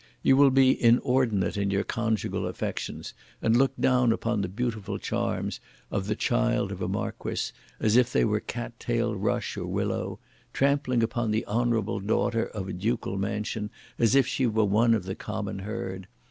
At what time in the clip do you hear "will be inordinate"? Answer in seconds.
0.35-1.57